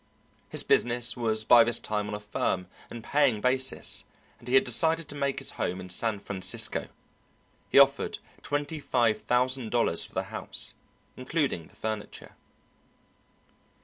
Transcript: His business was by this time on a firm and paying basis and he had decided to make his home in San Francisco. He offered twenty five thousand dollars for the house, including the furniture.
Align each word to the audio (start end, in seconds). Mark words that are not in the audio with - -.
His 0.49 0.63
business 0.63 1.15
was 1.15 1.43
by 1.43 1.63
this 1.63 1.79
time 1.79 2.07
on 2.07 2.15
a 2.15 2.19
firm 2.19 2.65
and 2.89 3.03
paying 3.03 3.39
basis 3.39 4.03
and 4.39 4.47
he 4.47 4.55
had 4.55 4.63
decided 4.63 5.07
to 5.09 5.13
make 5.15 5.37
his 5.37 5.51
home 5.61 5.79
in 5.79 5.91
San 5.91 6.19
Francisco. 6.19 6.87
He 7.69 7.77
offered 7.77 8.17
twenty 8.41 8.79
five 8.79 9.21
thousand 9.21 9.69
dollars 9.69 10.03
for 10.03 10.15
the 10.15 10.23
house, 10.33 10.73
including 11.15 11.67
the 11.67 11.75
furniture. 11.75 12.35